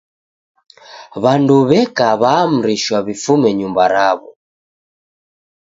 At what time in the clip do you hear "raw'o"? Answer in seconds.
3.93-4.29